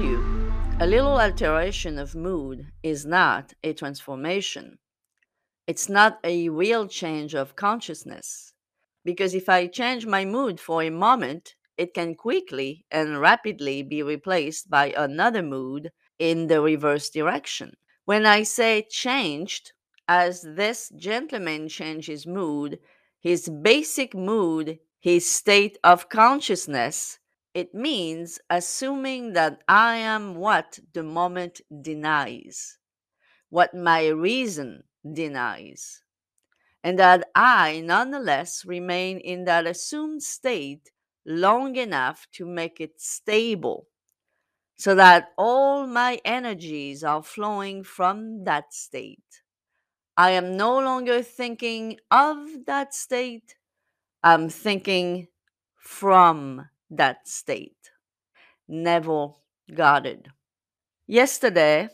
You, 0.00 0.18
a 0.80 0.86
little 0.86 1.20
alteration 1.20 1.98
of 1.98 2.14
mood 2.14 2.72
is 2.82 3.04
not 3.04 3.52
a 3.62 3.74
transformation. 3.74 4.78
It's 5.66 5.90
not 5.90 6.18
a 6.24 6.48
real 6.48 6.88
change 6.88 7.34
of 7.34 7.54
consciousness. 7.54 8.54
Because 9.04 9.34
if 9.34 9.50
I 9.50 9.66
change 9.66 10.06
my 10.06 10.24
mood 10.24 10.58
for 10.58 10.82
a 10.82 10.88
moment, 10.88 11.54
it 11.76 11.92
can 11.92 12.14
quickly 12.14 12.86
and 12.90 13.20
rapidly 13.20 13.82
be 13.82 14.02
replaced 14.02 14.70
by 14.70 14.94
another 14.96 15.42
mood 15.42 15.90
in 16.18 16.46
the 16.46 16.62
reverse 16.62 17.10
direction. 17.10 17.74
When 18.06 18.24
I 18.24 18.44
say 18.44 18.86
changed, 18.88 19.72
as 20.08 20.40
this 20.40 20.88
gentleman 20.96 21.68
changed 21.68 22.08
his 22.08 22.26
mood, 22.26 22.78
his 23.20 23.50
basic 23.50 24.14
mood, 24.14 24.78
his 24.98 25.30
state 25.30 25.76
of 25.84 26.08
consciousness, 26.08 27.18
it 27.54 27.74
means 27.74 28.38
assuming 28.48 29.32
that 29.34 29.62
I 29.68 29.96
am 29.96 30.36
what 30.36 30.78
the 30.92 31.02
moment 31.02 31.60
denies, 31.82 32.78
what 33.50 33.74
my 33.74 34.08
reason 34.08 34.84
denies, 35.12 36.02
and 36.84 36.98
that 36.98 37.30
I 37.34 37.80
nonetheless 37.80 38.64
remain 38.64 39.18
in 39.18 39.44
that 39.44 39.66
assumed 39.66 40.22
state 40.22 40.90
long 41.26 41.76
enough 41.76 42.26
to 42.32 42.46
make 42.46 42.80
it 42.80 43.00
stable 43.00 43.86
so 44.76 44.94
that 44.94 45.32
all 45.36 45.86
my 45.86 46.20
energies 46.24 47.04
are 47.04 47.22
flowing 47.22 47.84
from 47.84 48.44
that 48.44 48.72
state. 48.72 49.42
I 50.16 50.30
am 50.32 50.56
no 50.56 50.78
longer 50.78 51.22
thinking 51.22 51.98
of 52.10 52.64
that 52.66 52.94
state, 52.94 53.56
I'm 54.22 54.48
thinking 54.48 55.28
from 55.76 56.68
that 56.90 57.28
state. 57.28 57.90
Neville 58.68 59.38
Goddard. 59.74 60.32
Yesterday, 61.06 61.88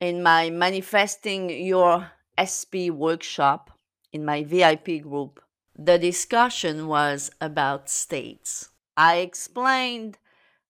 in 0.00 0.22
my 0.22 0.50
Manifesting 0.50 1.50
Your 1.50 2.12
SP 2.36 2.88
workshop 2.90 3.70
in 4.12 4.24
my 4.24 4.42
VIP 4.44 5.02
group, 5.02 5.40
the 5.78 5.98
discussion 5.98 6.88
was 6.88 7.30
about 7.40 7.88
states. 7.88 8.70
I 8.96 9.16
explained 9.16 10.18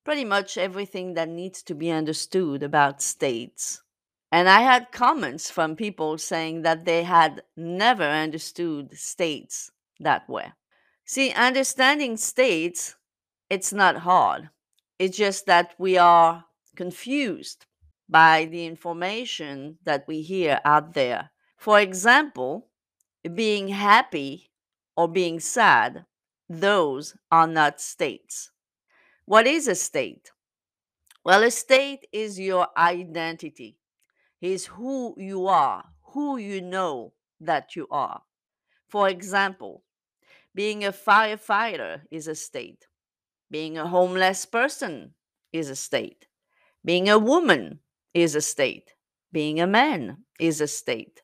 pretty 0.05 0.25
much 0.25 0.57
everything 0.57 1.15
that 1.15 1.29
needs 1.29 1.63
to 1.65 1.75
be 1.75 1.91
understood 1.91 2.63
about 2.63 3.03
states. 3.03 3.83
And 4.33 4.49
I 4.49 4.61
had 4.61 4.93
comments 4.93 5.51
from 5.51 5.75
people 5.75 6.17
saying 6.19 6.63
that 6.63 6.85
they 6.85 7.03
had 7.03 7.43
never 7.57 8.05
understood 8.05 8.97
states 8.97 9.71
that 9.99 10.29
way. 10.29 10.53
See, 11.05 11.33
understanding 11.33 12.17
states, 12.17 12.95
it's 13.51 13.73
not 13.73 13.99
hard. 13.99 14.49
It's 14.99 15.17
just 15.17 15.47
that 15.47 15.75
we 15.79 15.99
are 15.99 16.45
confused 16.77 17.67
by 18.09 18.47
the 18.47 18.65
information 18.67 19.79
that 19.85 20.05
we 20.09 20.23
hear 20.23 20.61
out 20.65 20.95
there. 20.95 21.31
For 21.59 21.81
example, 21.81 22.69
being 23.35 23.69
happy 23.69 24.51
or 24.97 25.09
being 25.09 25.41
sad, 25.41 26.07
those 26.49 27.17
are 27.31 27.47
not 27.47 27.81
states. 27.81 28.51
What 29.27 29.47
is 29.47 29.69
a 29.69 29.75
state? 29.75 30.33
Well, 31.25 31.43
a 31.43 31.51
state 31.51 32.07
is 32.13 32.41
your 32.41 32.69
identity, 32.77 33.77
is 34.41 34.67
who 34.67 35.15
you 35.19 35.47
are, 35.47 35.85
who 36.03 36.39
you 36.39 36.63
know 36.63 37.13
that 37.41 37.77
you 37.77 37.87
are. 37.91 38.23
For 38.89 39.09
example, 39.09 39.85
being 40.55 40.85
a 40.85 40.93
firefighter 40.93 42.03
is 42.11 42.27
a 42.27 42.35
state. 42.35 42.87
Being 43.51 43.77
a 43.77 43.89
homeless 43.89 44.47
person 44.47 45.15
is 45.53 45.69
a 45.71 45.77
state. 45.77 46.27
Being 46.85 47.09
a 47.09 47.19
woman 47.19 47.81
is 48.15 48.35
a 48.35 48.41
state. 48.41 48.93
Being 49.33 49.61
a 49.61 49.67
man 49.67 50.19
is 50.39 50.61
a 50.61 50.69
state. 50.69 51.23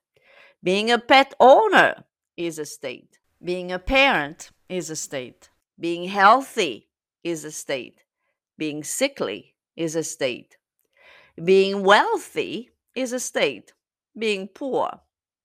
Being 0.63 0.91
a 0.91 0.99
pet 0.99 1.35
owner 1.39 2.05
is 2.37 2.59
a 2.59 2.67
state. 2.67 3.19
Being 3.43 3.71
a 3.71 3.79
parent 3.79 4.51
is 4.69 4.91
a 4.91 4.97
state. 4.97 5.51
Being 5.79 6.09
healthy 6.09 6.89
is 7.23 7.45
a 7.45 7.53
state. 7.53 8.03
Being 8.59 8.83
sickly 8.83 9.55
is 9.77 9.95
a 9.95 10.03
state. 10.03 10.57
Being 11.43 11.85
wealthy 11.85 12.71
is 12.95 13.13
a 13.13 13.21
state. 13.21 13.73
Being 14.19 14.49
poor 14.49 15.01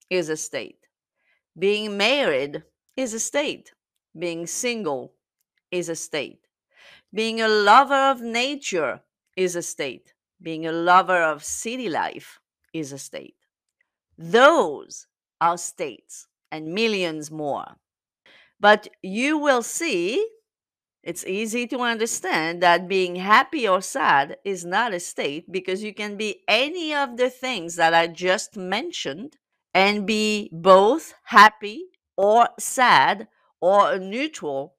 is 0.10 0.30
a 0.30 0.38
state. 0.38 0.88
Being 1.58 1.98
married 1.98 2.64
is 2.96 3.14
a 3.14 3.20
state. 3.20 3.74
Being 4.18 4.48
single 4.48 5.14
is 5.70 5.90
a 5.90 5.96
state. 5.96 6.48
Being 7.14 7.42
a 7.42 7.48
lover 7.48 7.94
of 8.12 8.22
nature 8.22 9.02
is 9.36 9.56
a 9.56 9.62
state. 9.62 10.14
Being 10.42 10.66
a 10.66 10.72
lover 10.72 11.22
of 11.22 11.44
city 11.44 11.90
life 11.90 12.40
is 12.74 12.92
a 12.92 12.98
state. 12.98 13.36
Those 14.18 15.08
are 15.42 15.58
states 15.58 16.28
and 16.52 16.74
millions 16.74 17.32
more. 17.32 17.78
But 18.60 18.88
you 19.02 19.38
will 19.38 19.64
see, 19.64 20.26
it's 21.04 21.26
easy 21.26 21.68
to 21.68 21.80
understand 21.82 22.62
that 22.64 22.88
being 22.88 23.16
happy 23.18 23.68
or 23.68 23.82
sad 23.82 24.38
is 24.46 24.66
not 24.66 24.94
a 24.94 25.00
state 25.00 25.52
because 25.52 25.84
you 25.84 25.94
can 25.94 26.18
be 26.18 26.44
any 26.48 26.94
of 26.94 27.18
the 27.18 27.30
things 27.30 27.76
that 27.78 27.94
I 27.94 28.08
just 28.08 28.58
mentioned 28.58 29.38
and 29.74 30.06
be 30.08 30.50
both 30.54 31.14
happy 31.24 31.86
or 32.18 32.50
sad 32.60 33.28
or 33.62 33.98
neutral 34.00 34.76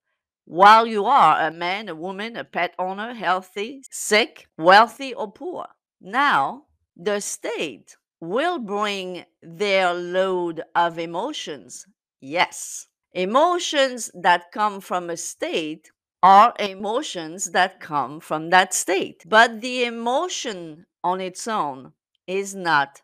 while 0.53 0.87
you 0.87 1.07
are 1.07 1.41
a 1.41 1.51
man, 1.51 1.89
a 1.89 1.95
woman, 1.95 2.37
a 2.37 2.45
pet 2.45 2.75
owner, 2.79 3.15
healthy, 3.15 3.83
sick, 3.91 4.47
wealthy, 4.59 5.15
or 5.15 5.33
poor. 5.33 5.67
Now, 5.99 6.65
the 6.95 7.21
state 7.21 7.97
will 8.21 8.59
bring 8.59 9.25
their 9.43 9.95
load 9.95 10.63
of 10.75 10.99
emotions. 10.99 11.87
Yes. 12.21 12.87
Emotions 13.15 14.11
that 14.13 14.53
come 14.53 14.83
from 14.83 15.09
a 15.09 15.17
state 15.17 15.91
are 16.23 16.53
emotions 16.59 17.53
that 17.53 17.81
come 17.81 18.21
from 18.21 18.51
that 18.51 18.75
state. 18.75 19.23
But 19.27 19.63
the 19.63 19.85
emotion 19.85 20.85
on 21.03 21.23
its 21.23 21.49
own 21.49 21.95
is 22.27 22.55
not 22.55 23.01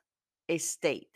a 0.50 0.58
state. 0.58 1.08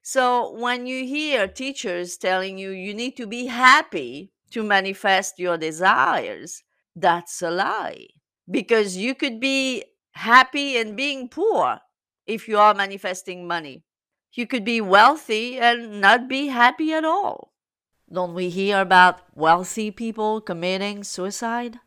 So 0.00 0.50
when 0.50 0.86
you 0.86 1.04
hear 1.04 1.46
teachers 1.46 2.16
telling 2.16 2.56
you 2.56 2.70
you 2.70 2.94
need 2.94 3.18
to 3.18 3.26
be 3.26 3.44
happy 3.46 4.32
to 4.50 4.62
manifest 4.62 5.38
your 5.38 5.58
desires, 5.58 6.62
that's 6.94 7.42
a 7.42 7.50
lie. 7.50 8.06
Because 8.50 8.96
you 8.96 9.14
could 9.14 9.40
be 9.40 9.84
happy 10.12 10.76
and 10.76 10.96
being 10.96 11.28
poor 11.28 11.80
if 12.26 12.48
you 12.48 12.58
are 12.58 12.74
manifesting 12.74 13.46
money. 13.46 13.84
You 14.32 14.46
could 14.46 14.64
be 14.64 14.80
wealthy 14.80 15.58
and 15.58 16.00
not 16.00 16.28
be 16.28 16.48
happy 16.48 16.92
at 16.92 17.04
all. 17.04 17.52
Don't 18.10 18.34
we 18.34 18.48
hear 18.48 18.80
about 18.80 19.20
wealthy 19.34 19.90
people 19.90 20.40
committing 20.40 21.04
suicide? 21.04 21.78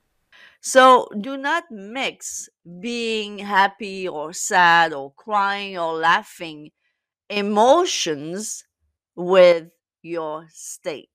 So 0.61 1.09
do 1.19 1.37
not 1.37 1.71
mix 1.71 2.47
being 2.79 3.39
happy 3.39 4.07
or 4.07 4.31
sad 4.33 4.93
or 4.93 5.11
crying 5.13 5.77
or 5.77 5.93
laughing 5.93 6.71
emotions 7.29 8.63
with 9.15 9.69
your 10.03 10.47
state. 10.51 11.09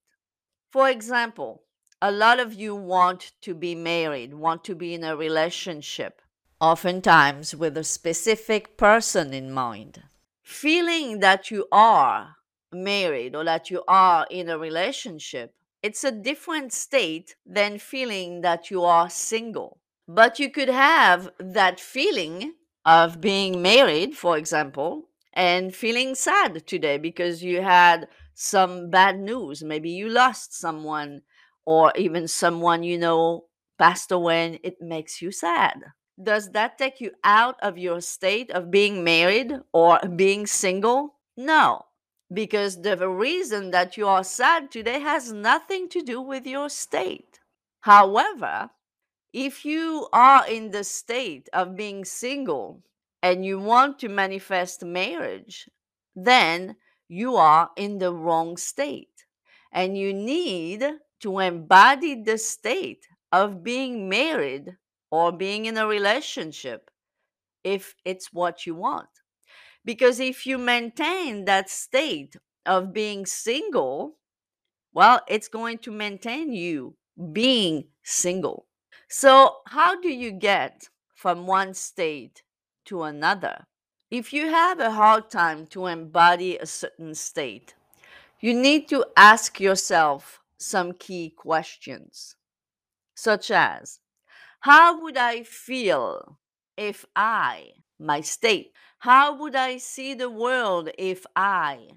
For 0.71 0.89
example, 0.89 1.63
a 2.01 2.11
lot 2.11 2.39
of 2.39 2.53
you 2.53 2.75
want 2.75 3.31
to 3.41 3.53
be 3.53 3.73
married, 3.73 4.33
want 4.33 4.63
to 4.65 4.75
be 4.75 4.93
in 4.93 5.03
a 5.03 5.15
relationship, 5.15 6.21
oftentimes 6.59 7.55
with 7.55 7.77
a 7.77 7.83
specific 7.83 8.77
person 8.77 9.33
in 9.33 9.51
mind. 9.51 10.03
Feeling 10.43 11.19
that 11.19 11.49
you 11.51 11.67
are 11.71 12.35
married 12.71 13.35
or 13.35 13.43
that 13.45 13.69
you 13.69 13.83
are 13.87 14.27
in 14.29 14.49
a 14.49 14.57
relationship, 14.57 15.53
it's 15.81 16.03
a 16.03 16.11
different 16.11 16.73
state 16.73 17.35
than 17.45 17.79
feeling 17.79 18.41
that 18.41 18.69
you 18.69 18.83
are 18.83 19.09
single. 19.09 19.79
But 20.07 20.39
you 20.39 20.49
could 20.49 20.69
have 20.69 21.29
that 21.39 21.79
feeling 21.79 22.53
of 22.85 23.21
being 23.21 23.61
married, 23.61 24.15
for 24.15 24.37
example, 24.37 25.06
and 25.37 25.73
feeling 25.75 26.15
sad 26.15 26.67
today 26.67 26.97
because 26.97 27.43
you 27.43 27.61
had 27.61 28.09
some 28.35 28.89
bad 28.89 29.19
news. 29.19 29.63
Maybe 29.63 29.91
you 29.91 30.09
lost 30.09 30.53
someone, 30.53 31.21
or 31.65 31.93
even 31.95 32.27
someone 32.27 32.83
you 32.83 32.97
know 32.97 33.45
passed 33.79 34.11
away, 34.11 34.47
and 34.47 34.59
it 34.63 34.81
makes 34.81 35.21
you 35.21 35.31
sad. 35.31 35.77
Does 36.21 36.51
that 36.51 36.77
take 36.79 36.99
you 36.99 37.11
out 37.23 37.57
of 37.61 37.77
your 37.77 38.01
state 38.01 38.51
of 38.51 38.71
being 38.71 39.03
married 39.03 39.53
or 39.73 39.99
being 40.15 40.47
single? 40.47 41.15
No, 41.37 41.83
because 42.33 42.81
the 42.81 43.07
reason 43.07 43.71
that 43.71 43.97
you 43.97 44.07
are 44.07 44.23
sad 44.23 44.71
today 44.71 44.99
has 44.99 45.31
nothing 45.31 45.87
to 45.89 46.01
do 46.01 46.19
with 46.19 46.47
your 46.47 46.69
state. 46.69 47.39
However, 47.81 48.71
if 49.33 49.65
you 49.65 50.07
are 50.13 50.47
in 50.47 50.71
the 50.71 50.83
state 50.83 51.49
of 51.53 51.75
being 51.75 52.05
single 52.05 52.83
and 53.21 53.45
you 53.45 53.59
want 53.59 53.99
to 53.99 54.09
manifest 54.09 54.83
marriage, 54.83 55.69
then 56.15 56.75
you 57.07 57.35
are 57.35 57.71
in 57.75 57.97
the 57.99 58.13
wrong 58.13 58.57
state. 58.57 59.25
And 59.71 59.97
you 59.97 60.13
need 60.13 60.85
to 61.21 61.39
embody 61.39 62.21
the 62.23 62.37
state 62.37 63.07
of 63.31 63.63
being 63.63 64.09
married 64.09 64.77
or 65.11 65.31
being 65.31 65.65
in 65.65 65.77
a 65.77 65.87
relationship 65.87 66.89
if 67.63 67.95
it's 68.05 68.33
what 68.33 68.65
you 68.65 68.75
want. 68.75 69.09
Because 69.85 70.19
if 70.19 70.45
you 70.45 70.57
maintain 70.57 71.45
that 71.45 71.69
state 71.69 72.35
of 72.65 72.93
being 72.93 73.25
single, 73.25 74.17
well, 74.93 75.21
it's 75.27 75.47
going 75.47 75.79
to 75.79 75.91
maintain 75.91 76.53
you 76.53 76.95
being 77.31 77.85
single. 78.03 78.67
So, 79.09 79.57
how 79.67 79.99
do 79.99 80.09
you 80.09 80.31
get 80.31 80.89
from 81.15 81.47
one 81.47 81.73
state 81.73 82.43
to 82.87 83.03
another? 83.03 83.65
If 84.09 84.33
you 84.33 84.47
have 84.49 84.79
a 84.79 84.91
hard 84.91 85.29
time 85.29 85.67
to 85.67 85.87
embody 85.87 86.57
a 86.57 86.65
certain 86.65 87.13
state, 87.15 87.75
you 88.39 88.53
need 88.53 88.87
to 88.89 89.05
ask 89.15 89.59
yourself 89.59 90.41
some 90.57 90.93
key 90.93 91.29
questions, 91.29 92.35
such 93.15 93.51
as 93.51 93.99
How 94.61 95.01
would 95.01 95.17
I 95.17 95.43
feel 95.43 96.39
if 96.77 97.05
I, 97.15 97.71
my 97.99 98.21
state, 98.21 98.71
how 98.99 99.35
would 99.37 99.55
I 99.55 99.77
see 99.77 100.13
the 100.13 100.29
world 100.29 100.89
if 100.97 101.25
I, 101.35 101.89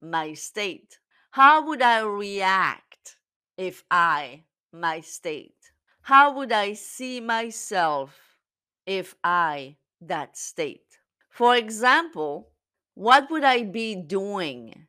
my 0.00 0.34
state, 0.34 0.98
how 1.30 1.66
would 1.66 1.82
I 1.82 2.00
react 2.00 3.16
if 3.58 3.84
I, 3.90 4.44
my 4.72 5.00
state? 5.00 5.72
How 6.02 6.32
would 6.36 6.52
I 6.52 6.74
see 6.74 7.20
myself 7.20 8.38
if 8.86 9.14
I, 9.24 9.76
that 10.00 10.36
state? 10.36 10.98
For 11.30 11.56
example, 11.56 12.50
what 12.94 13.30
would 13.30 13.44
I 13.44 13.62
be 13.62 13.94
doing? 13.94 14.86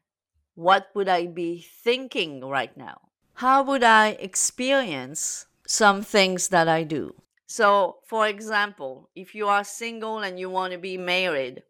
What 0.55 0.87
would 0.95 1.09
I 1.09 1.27
be 1.27 1.67
thinking 1.83 2.43
right 2.43 2.75
now? 2.77 3.01
How 3.33 3.63
would 3.63 3.83
I 3.83 4.17
experience 4.19 5.45
some 5.67 6.01
things 6.01 6.47
that 6.47 6.67
I 6.67 6.83
do? 6.83 7.15
So, 7.45 7.97
for 8.07 8.27
example, 8.27 9.09
if 9.15 9.35
you 9.35 9.47
are 9.47 9.63
single 9.63 10.19
and 10.19 10.39
you 10.39 10.49
want 10.49 10.73
to 10.73 10.79
be 10.79 10.97
married, 10.97 11.63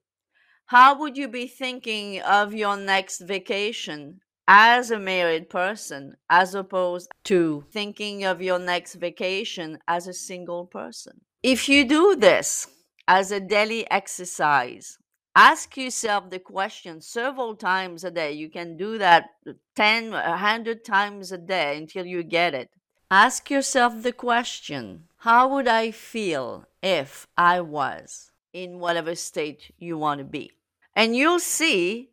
how 0.67 0.99
would 0.99 1.17
you 1.17 1.27
be 1.27 1.47
thinking 1.47 2.21
of 2.21 2.53
your 2.53 2.77
next 2.77 3.21
vacation 3.21 4.19
as 4.47 4.91
a 4.91 4.99
married 4.99 5.49
person 5.49 6.15
as 6.29 6.55
opposed 6.55 7.09
to 7.25 7.65
thinking 7.71 8.23
of 8.23 8.41
your 8.41 8.59
next 8.59 8.95
vacation 8.95 9.79
as 9.87 10.07
a 10.07 10.13
single 10.13 10.65
person? 10.65 11.21
If 11.43 11.67
you 11.69 11.85
do 11.85 12.15
this 12.15 12.67
as 13.07 13.31
a 13.31 13.39
daily 13.39 13.89
exercise, 13.89 14.98
ask 15.36 15.77
yourself 15.77 16.30
the 16.30 16.39
question 16.39 17.01
several 17.01 17.56
times 17.56 18.04
a 18.04 18.12
day. 18.12 18.31
You 18.33 18.50
can 18.50 18.77
do 18.77 18.98
that 18.98 19.30
10, 19.75 20.12
100 20.12 20.83
times 20.83 21.31
a 21.31 21.38
day 21.38 21.77
until 21.77 22.06
you 22.06 22.24
get 22.24 22.54
it. 22.54 22.69
Ask 23.09 23.50
yourself 23.50 24.04
the 24.04 24.12
question 24.12 25.06
How 25.19 25.48
would 25.48 25.68
I 25.68 25.92
feel 25.92 26.65
if 26.83 27.27
I 27.38 27.62
was 27.62 28.31
in 28.51 28.80
whatever 28.80 29.15
state 29.15 29.71
you 29.77 29.98
want 29.98 30.19
to 30.19 30.25
be? 30.25 30.51
And 30.94 31.15
you'll 31.15 31.39
see 31.39 32.09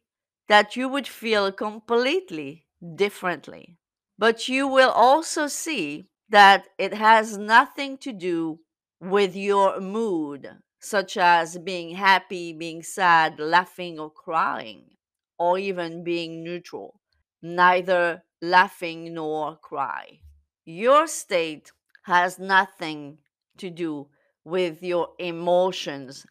that 0.49 0.76
you 0.76 0.88
would 0.88 1.08
feel 1.08 1.50
completely 1.50 2.67
differently. 2.94 3.79
But 4.19 4.49
you 4.49 4.69
will 4.69 4.91
also 4.91 5.49
see 5.49 6.05
that 6.29 6.69
it 6.79 6.94
has 6.94 7.37
nothing 7.37 7.99
to 7.99 8.12
do 8.12 8.61
with 9.00 9.35
your 9.35 9.81
mood, 9.81 10.49
such 10.84 11.16
as 11.16 11.58
being 11.58 11.96
happy, 11.96 12.52
being 12.52 12.82
sad, 12.82 13.40
laughing, 13.40 13.98
or 13.98 14.10
crying, 14.10 14.96
or 15.38 15.58
even 15.58 16.04
being 16.04 16.44
neutral, 16.44 17.00
neither 17.42 18.22
laughing 18.42 19.14
nor 19.14 19.56
cry. 19.56 20.20
Your 20.64 21.06
state 21.06 21.72
has 22.04 22.38
nothing 22.38 23.19
to 23.58 23.70
do 23.70 24.08
with 24.44 24.82
your 24.82 25.08
emotions 25.19 26.26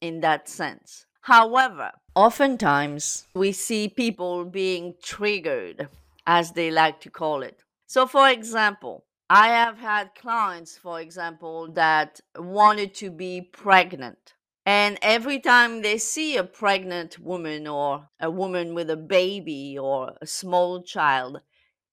in 0.00 0.20
that 0.20 0.48
sense. 0.48 1.06
However, 1.22 1.92
oftentimes 2.14 3.26
we 3.34 3.52
see 3.52 3.88
people 3.88 4.44
being 4.44 4.94
triggered, 5.02 5.88
as 6.26 6.52
they 6.52 6.70
like 6.70 7.00
to 7.00 7.10
call 7.10 7.42
it. 7.42 7.62
So, 7.86 8.06
for 8.06 8.28
example, 8.28 9.04
I 9.30 9.48
have 9.48 9.78
had 9.78 10.14
clients, 10.14 10.78
for 10.78 11.00
example, 11.00 11.72
that 11.72 12.20
wanted 12.36 12.94
to 12.94 13.10
be 13.10 13.40
pregnant. 13.42 14.34
And 14.66 14.98
every 15.02 15.40
time 15.40 15.82
they 15.82 15.98
see 15.98 16.36
a 16.36 16.44
pregnant 16.44 17.18
woman 17.18 17.66
or 17.66 18.08
a 18.20 18.30
woman 18.30 18.74
with 18.74 18.90
a 18.90 18.96
baby 18.96 19.78
or 19.78 20.14
a 20.22 20.26
small 20.26 20.82
child, 20.82 21.40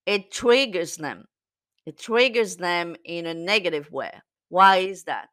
it 0.05 0.31
triggers 0.31 0.97
them 0.97 1.27
it 1.85 1.97
triggers 1.97 2.57
them 2.57 2.95
in 3.03 3.25
a 3.25 3.33
negative 3.33 3.91
way. 3.91 4.11
Why 4.49 4.77
is 4.77 5.03
that? 5.05 5.29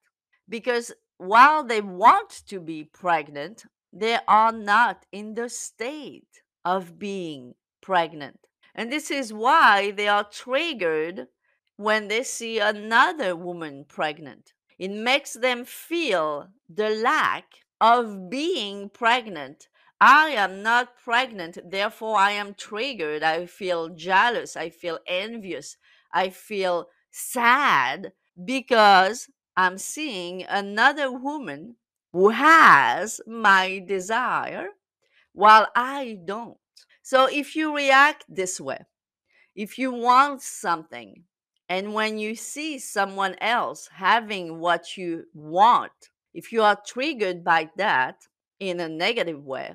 Because 0.48 0.92
while 1.18 1.64
they 1.64 1.80
want 1.80 2.42
to 2.48 2.60
be 2.60 2.84
pregnant, 2.84 3.64
they 3.92 4.18
are 4.26 4.52
not 4.52 5.06
in 5.12 5.34
the 5.34 5.48
state 5.48 6.42
of 6.64 6.98
being 6.98 7.54
pregnant. 7.80 8.40
And 8.74 8.92
this 8.92 9.10
is 9.10 9.32
why 9.32 9.90
they 9.92 10.08
are 10.08 10.24
triggered 10.24 11.28
when 11.78 12.08
they 12.08 12.24
see 12.24 12.58
another 12.58 13.36
woman 13.36 13.84
pregnant. 13.86 14.52
It 14.80 14.90
makes 14.90 15.32
them 15.32 15.64
feel 15.64 16.48
the 16.68 16.90
lack 16.90 17.44
of 17.80 18.28
being 18.28 18.90
pregnant. 18.90 19.68
I 20.00 20.30
am 20.30 20.60
not 20.62 20.96
pregnant, 20.96 21.58
therefore 21.64 22.16
I 22.18 22.32
am 22.32 22.54
triggered. 22.54 23.22
I 23.22 23.46
feel 23.46 23.90
jealous. 23.90 24.56
I 24.56 24.70
feel 24.70 24.98
envious. 25.06 25.76
I 26.12 26.30
feel 26.30 26.88
sad 27.12 28.12
because 28.44 29.28
I'm 29.56 29.78
seeing 29.78 30.42
another 30.44 31.12
woman 31.12 31.76
who 32.12 32.30
has 32.30 33.20
my 33.24 33.84
desire 33.86 34.70
while 35.32 35.68
I 35.76 36.18
don't. 36.24 36.58
So 37.02 37.26
if 37.26 37.54
you 37.54 37.74
react 37.76 38.24
this 38.28 38.60
way, 38.60 38.80
if 39.54 39.78
you 39.78 39.92
want 39.92 40.42
something, 40.42 41.24
and 41.68 41.92
when 41.92 42.18
you 42.18 42.34
see 42.34 42.78
someone 42.78 43.36
else 43.40 43.88
having 43.92 44.58
what 44.58 44.96
you 44.96 45.24
want, 45.34 45.92
if 46.32 46.52
you 46.52 46.62
are 46.62 46.80
triggered 46.86 47.44
by 47.44 47.70
that 47.76 48.16
in 48.58 48.80
a 48.80 48.88
negative 48.88 49.44
way, 49.44 49.74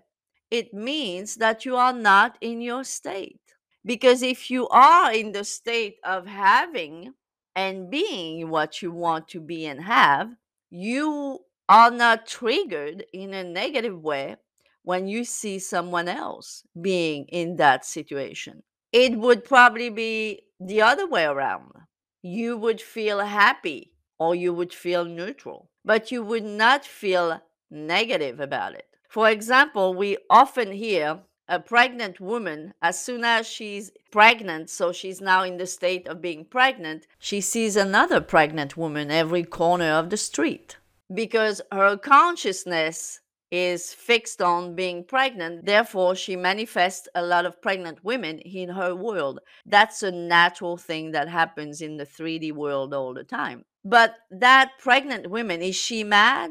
it 0.49 0.73
means 0.73 1.35
that 1.35 1.65
you 1.65 1.75
are 1.75 1.93
not 1.93 2.37
in 2.41 2.61
your 2.61 2.83
state. 2.83 3.39
Because 3.85 4.23
if 4.23 4.49
you 4.49 4.67
are 4.69 5.11
in 5.11 5.33
the 5.33 5.43
state 5.43 5.97
of 6.03 6.25
having 6.25 7.13
and 7.55 7.89
being 7.89 8.49
what 8.49 8.81
you 8.81 8.91
want 8.91 9.27
to 9.29 9.41
be 9.41 9.65
and 9.65 9.81
have, 9.83 10.29
you 10.69 11.39
are 11.69 11.91
not 11.91 12.27
triggered 12.27 13.05
in 13.13 13.33
a 13.33 13.43
negative 13.43 14.01
way 14.01 14.37
when 14.83 15.07
you 15.07 15.23
see 15.23 15.59
someone 15.59 16.07
else 16.07 16.63
being 16.79 17.25
in 17.25 17.57
that 17.57 17.85
situation. 17.85 18.63
It 18.91 19.17
would 19.17 19.43
probably 19.43 19.89
be 19.89 20.41
the 20.67 20.81
other 20.81 21.07
way 21.07 21.25
around. 21.25 21.71
You 22.21 22.57
would 22.57 22.81
feel 22.81 23.19
happy 23.19 23.93
or 24.19 24.35
you 24.35 24.53
would 24.53 24.73
feel 24.73 25.05
neutral, 25.05 25.69
but 25.83 26.11
you 26.11 26.23
would 26.23 26.43
not 26.43 26.85
feel 26.85 27.41
negative 27.69 28.39
about 28.39 28.73
it. 28.73 28.87
For 29.09 29.29
example, 29.29 29.93
we 29.93 30.17
often 30.29 30.71
hear 30.71 31.19
a 31.47 31.59
pregnant 31.59 32.19
woman, 32.19 32.73
as 32.81 32.97
soon 32.97 33.23
as 33.25 33.45
she's 33.45 33.91
pregnant, 34.11 34.69
so 34.69 34.93
she's 34.93 35.19
now 35.19 35.43
in 35.43 35.57
the 35.57 35.67
state 35.67 36.07
of 36.07 36.21
being 36.21 36.45
pregnant, 36.45 37.05
she 37.19 37.41
sees 37.41 37.75
another 37.75 38.21
pregnant 38.21 38.77
woman 38.77 39.11
every 39.11 39.43
corner 39.43 39.91
of 39.91 40.09
the 40.09 40.17
street 40.17 40.77
because 41.13 41.61
her 41.71 41.97
consciousness 41.97 43.19
is 43.55 43.93
fixed 43.93 44.41
on 44.41 44.73
being 44.73 45.03
pregnant. 45.03 45.63
Therefore, 45.63 46.15
she 46.15 46.35
manifests 46.35 47.07
a 47.13 47.21
lot 47.21 47.45
of 47.45 47.61
pregnant 47.61 48.03
women 48.03 48.39
in 48.39 48.69
her 48.69 48.95
world. 48.95 49.39
That's 49.63 50.01
a 50.01 50.11
natural 50.11 50.75
thing 50.75 51.11
that 51.11 51.29
happens 51.29 51.79
in 51.79 51.97
the 51.97 52.03
3D 52.03 52.51
world 52.53 52.95
all 52.95 53.13
the 53.13 53.23
time. 53.23 53.63
But 53.85 54.15
that 54.31 54.71
pregnant 54.79 55.29
woman, 55.29 55.61
is 55.61 55.75
she 55.75 56.03
mad? 56.03 56.49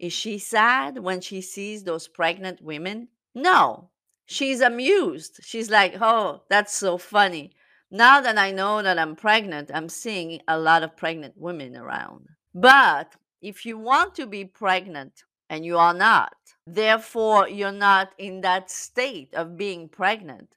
Is 0.00 0.12
she 0.12 0.36
sad 0.38 0.98
when 0.98 1.20
she 1.20 1.42
sees 1.42 1.84
those 1.84 2.08
pregnant 2.08 2.60
women? 2.60 3.06
No, 3.36 3.90
she's 4.26 4.60
amused. 4.60 5.38
She's 5.44 5.70
like, 5.70 5.94
oh, 6.00 6.42
that's 6.50 6.74
so 6.74 6.98
funny. 6.98 7.52
Now 7.88 8.20
that 8.20 8.36
I 8.36 8.50
know 8.50 8.82
that 8.82 8.98
I'm 8.98 9.14
pregnant, 9.14 9.70
I'm 9.72 9.88
seeing 9.88 10.40
a 10.48 10.58
lot 10.58 10.82
of 10.82 10.96
pregnant 10.96 11.34
women 11.36 11.76
around. 11.76 12.26
But 12.52 13.14
if 13.40 13.64
you 13.64 13.78
want 13.78 14.16
to 14.16 14.26
be 14.26 14.44
pregnant 14.44 15.22
and 15.52 15.66
you 15.66 15.76
are 15.76 15.92
not, 15.92 16.34
therefore 16.66 17.46
you're 17.46 17.70
not 17.70 18.08
in 18.16 18.40
that 18.40 18.70
state 18.70 19.34
of 19.34 19.58
being 19.58 19.86
pregnant, 19.86 20.48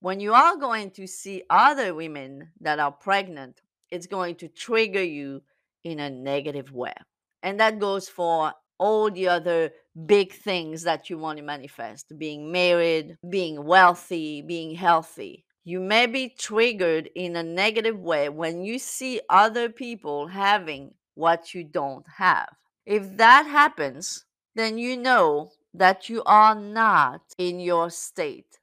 when 0.00 0.20
you 0.20 0.32
are 0.32 0.56
going 0.56 0.90
to 0.90 1.06
see 1.06 1.42
other 1.50 1.94
women 1.94 2.48
that 2.58 2.78
are 2.78 2.90
pregnant, 2.90 3.60
it's 3.90 4.06
going 4.06 4.34
to 4.36 4.48
trigger 4.48 5.02
you 5.02 5.42
in 5.84 6.00
a 6.00 6.08
negative 6.08 6.72
way. 6.72 6.94
And 7.42 7.60
that 7.60 7.78
goes 7.78 8.08
for 8.08 8.54
all 8.78 9.10
the 9.10 9.28
other 9.28 9.70
big 10.06 10.32
things 10.32 10.82
that 10.84 11.10
you 11.10 11.18
want 11.18 11.36
to 11.36 11.44
manifest 11.44 12.18
being 12.18 12.50
married, 12.50 13.18
being 13.28 13.62
wealthy, 13.62 14.40
being 14.40 14.74
healthy. 14.74 15.44
You 15.64 15.78
may 15.78 16.06
be 16.06 16.30
triggered 16.30 17.10
in 17.14 17.36
a 17.36 17.42
negative 17.42 17.98
way 17.98 18.30
when 18.30 18.64
you 18.64 18.78
see 18.78 19.20
other 19.28 19.68
people 19.68 20.26
having 20.26 20.94
what 21.16 21.52
you 21.52 21.64
don't 21.64 22.06
have. 22.16 22.48
If 22.86 23.16
that 23.16 23.46
happens, 23.46 24.24
then 24.54 24.78
you 24.78 24.96
know 24.96 25.52
that 25.74 26.08
you 26.08 26.22
are 26.24 26.54
not 26.54 27.22
in 27.38 27.60
your 27.60 27.90
state. 27.90 28.58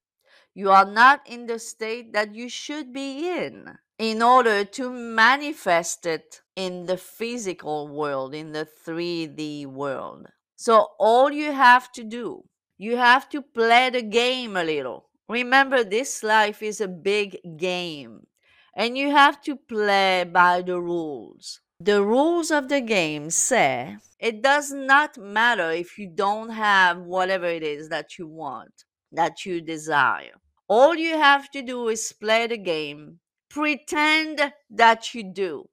You 0.53 0.71
are 0.71 0.85
not 0.85 1.21
in 1.25 1.45
the 1.47 1.59
state 1.59 2.13
that 2.13 2.35
you 2.35 2.49
should 2.49 2.91
be 2.91 3.29
in 3.29 3.77
in 3.97 4.21
order 4.21 4.63
to 4.63 4.89
manifest 4.89 6.05
it 6.05 6.41
in 6.55 6.85
the 6.85 6.97
physical 6.97 7.87
world, 7.87 8.33
in 8.33 8.51
the 8.51 8.65
3D 8.65 9.65
world. 9.65 10.27
So, 10.55 10.87
all 10.99 11.31
you 11.31 11.51
have 11.51 11.91
to 11.93 12.03
do, 12.03 12.43
you 12.77 12.97
have 12.97 13.29
to 13.29 13.41
play 13.41 13.89
the 13.89 14.01
game 14.01 14.57
a 14.57 14.63
little. 14.63 15.09
Remember, 15.29 15.83
this 15.83 16.23
life 16.23 16.61
is 16.61 16.81
a 16.81 16.87
big 16.87 17.37
game, 17.57 18.27
and 18.75 18.97
you 18.97 19.11
have 19.11 19.41
to 19.41 19.55
play 19.55 20.25
by 20.25 20.61
the 20.61 20.79
rules. 20.81 21.61
The 21.81 22.03
rules 22.03 22.51
of 22.51 22.67
the 22.67 22.81
game 22.81 23.29
say 23.29 23.95
it 24.19 24.41
does 24.41 24.69
not 24.69 25.17
matter 25.17 25.71
if 25.71 25.97
you 25.97 26.07
don't 26.13 26.49
have 26.49 26.97
whatever 26.99 27.45
it 27.45 27.63
is 27.63 27.87
that 27.87 28.17
you 28.17 28.27
want, 28.27 28.83
that 29.13 29.45
you 29.45 29.61
desire. 29.61 30.33
All 30.67 30.93
you 30.95 31.17
have 31.17 31.49
to 31.51 31.61
do 31.61 31.87
is 31.87 32.11
play 32.11 32.47
the 32.47 32.57
game, 32.57 33.21
pretend 33.49 34.51
that 34.69 35.15
you 35.15 35.23
do, 35.23 35.69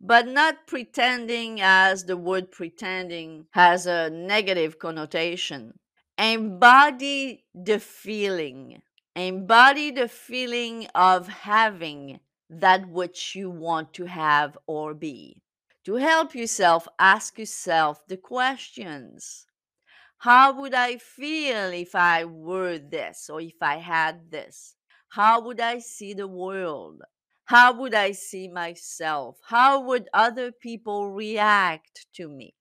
but 0.00 0.26
not 0.26 0.66
pretending 0.66 1.60
as 1.60 2.04
the 2.04 2.16
word 2.16 2.50
pretending 2.50 3.46
has 3.52 3.86
a 3.86 4.10
negative 4.10 4.80
connotation. 4.80 5.78
Embody 6.18 7.44
the 7.54 7.78
feeling, 7.78 8.82
embody 9.14 9.92
the 9.92 10.08
feeling 10.08 10.88
of 10.96 11.28
having 11.28 12.18
that 12.52 12.88
which 12.88 13.34
you 13.34 13.50
want 13.50 13.94
to 13.94 14.04
have 14.04 14.58
or 14.66 14.92
be. 14.92 15.40
To 15.84 15.96
help 15.96 16.34
yourself, 16.34 16.86
ask 16.98 17.38
yourself 17.38 18.06
the 18.06 18.16
questions 18.16 19.46
How 20.18 20.60
would 20.60 20.74
I 20.74 20.98
feel 20.98 21.72
if 21.72 21.94
I 21.94 22.24
were 22.24 22.78
this 22.78 23.28
or 23.30 23.40
if 23.40 23.56
I 23.60 23.76
had 23.78 24.30
this? 24.30 24.76
How 25.08 25.40
would 25.40 25.60
I 25.60 25.78
see 25.78 26.14
the 26.14 26.28
world? 26.28 27.02
How 27.46 27.72
would 27.72 27.94
I 27.94 28.12
see 28.12 28.48
myself? 28.48 29.38
How 29.46 29.80
would 29.80 30.08
other 30.14 30.52
people 30.52 31.10
react 31.10 32.06
to 32.14 32.28
me? 32.28 32.54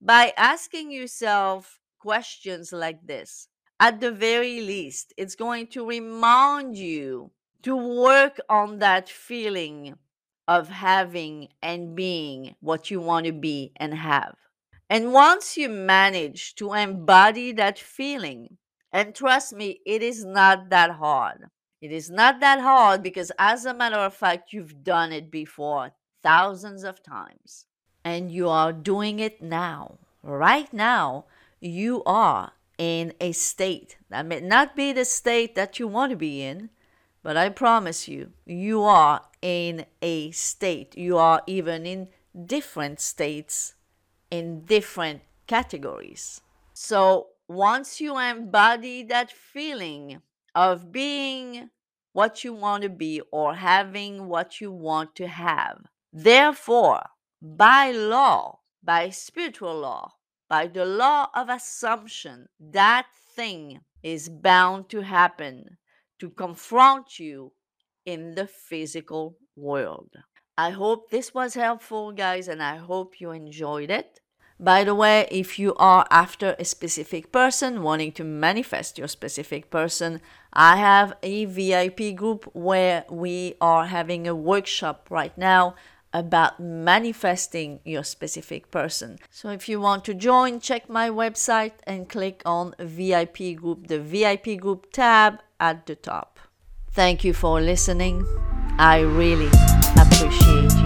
By 0.00 0.32
asking 0.36 0.92
yourself 0.92 1.80
questions 1.98 2.72
like 2.72 3.04
this, 3.04 3.48
at 3.80 4.00
the 4.00 4.12
very 4.12 4.60
least, 4.60 5.12
it's 5.16 5.34
going 5.34 5.66
to 5.68 5.86
remind 5.86 6.76
you 6.76 7.32
to 7.62 7.76
work 7.76 8.38
on 8.48 8.78
that 8.78 9.08
feeling 9.08 9.94
of 10.46 10.68
having 10.68 11.48
and 11.62 11.94
being 11.94 12.54
what 12.60 12.90
you 12.90 13.00
want 13.00 13.26
to 13.26 13.32
be 13.32 13.72
and 13.76 13.94
have. 13.94 14.36
And 14.88 15.12
once 15.12 15.56
you 15.56 15.68
manage 15.68 16.54
to 16.54 16.72
embody 16.72 17.52
that 17.52 17.78
feeling, 17.78 18.56
and 18.90 19.14
trust 19.14 19.52
me, 19.52 19.80
it 19.84 20.02
is 20.02 20.24
not 20.24 20.70
that 20.70 20.92
hard. 20.92 21.44
It 21.80 21.92
is 21.92 22.10
not 22.10 22.40
that 22.40 22.60
hard 22.60 23.02
because, 23.02 23.30
as 23.38 23.66
a 23.66 23.74
matter 23.74 23.96
of 23.98 24.14
fact, 24.14 24.52
you've 24.52 24.82
done 24.82 25.12
it 25.12 25.30
before 25.30 25.92
thousands 26.22 26.84
of 26.84 27.02
times. 27.02 27.66
And 28.04 28.32
you 28.32 28.48
are 28.48 28.72
doing 28.72 29.20
it 29.20 29.42
now. 29.42 29.98
Right 30.22 30.72
now, 30.72 31.26
you 31.60 32.02
are 32.04 32.52
in 32.78 33.12
a 33.20 33.32
state 33.32 33.98
that 34.08 34.24
may 34.24 34.40
not 34.40 34.74
be 34.74 34.92
the 34.92 35.04
state 35.04 35.54
that 35.54 35.78
you 35.78 35.86
want 35.86 36.10
to 36.10 36.16
be 36.16 36.42
in, 36.42 36.70
but 37.28 37.36
I 37.36 37.50
promise 37.50 38.08
you, 38.08 38.32
you 38.46 38.84
are 38.84 39.20
in 39.42 39.84
a 40.00 40.30
state. 40.30 40.96
You 40.96 41.18
are 41.18 41.42
even 41.46 41.84
in 41.84 42.08
different 42.46 43.00
states, 43.00 43.74
in 44.30 44.64
different 44.64 45.20
categories. 45.46 46.40
So 46.72 47.26
once 47.46 48.00
you 48.00 48.18
embody 48.18 49.02
that 49.02 49.30
feeling 49.30 50.22
of 50.54 50.90
being 50.90 51.68
what 52.14 52.44
you 52.44 52.54
want 52.54 52.84
to 52.84 52.88
be 52.88 53.20
or 53.30 53.56
having 53.56 54.28
what 54.28 54.62
you 54.62 54.72
want 54.72 55.14
to 55.16 55.26
have, 55.26 55.82
therefore, 56.10 57.10
by 57.42 57.90
law, 57.90 58.60
by 58.82 59.10
spiritual 59.10 59.78
law, 59.78 60.14
by 60.48 60.66
the 60.66 60.86
law 60.86 61.28
of 61.34 61.50
assumption, 61.50 62.48
that 62.58 63.06
thing 63.36 63.80
is 64.02 64.30
bound 64.30 64.88
to 64.88 65.02
happen 65.02 65.76
to 66.18 66.30
confront 66.30 67.18
you 67.18 67.52
in 68.04 68.34
the 68.34 68.46
physical 68.46 69.36
world. 69.56 70.10
I 70.56 70.70
hope 70.70 71.10
this 71.10 71.32
was 71.32 71.54
helpful, 71.54 72.12
guys, 72.12 72.48
and 72.48 72.62
I 72.62 72.76
hope 72.76 73.20
you 73.20 73.30
enjoyed 73.30 73.90
it. 73.90 74.20
By 74.60 74.82
the 74.82 74.94
way, 74.94 75.28
if 75.30 75.56
you 75.56 75.72
are 75.76 76.04
after 76.10 76.56
a 76.58 76.64
specific 76.64 77.30
person, 77.30 77.82
wanting 77.82 78.10
to 78.12 78.24
manifest 78.24 78.98
your 78.98 79.06
specific 79.06 79.70
person, 79.70 80.20
I 80.52 80.76
have 80.78 81.14
a 81.22 81.44
VIP 81.44 82.16
group 82.16 82.50
where 82.54 83.04
we 83.08 83.54
are 83.60 83.86
having 83.86 84.26
a 84.26 84.34
workshop 84.34 85.06
right 85.10 85.36
now 85.38 85.76
about 86.12 86.58
manifesting 86.58 87.80
your 87.84 88.04
specific 88.04 88.70
person. 88.70 89.18
So 89.30 89.50
if 89.50 89.68
you 89.68 89.80
want 89.80 90.04
to 90.06 90.14
join, 90.14 90.60
check 90.60 90.88
my 90.88 91.10
website 91.10 91.72
and 91.84 92.08
click 92.08 92.42
on 92.46 92.74
VIP 92.78 93.56
group, 93.56 93.88
the 93.88 94.00
VIP 94.00 94.60
group 94.60 94.92
tab 94.92 95.40
at 95.60 95.86
the 95.86 95.96
top. 95.96 96.38
Thank 96.92 97.24
you 97.24 97.34
for 97.34 97.60
listening. 97.60 98.26
I 98.78 99.00
really 99.00 99.50
appreciate 99.96 100.77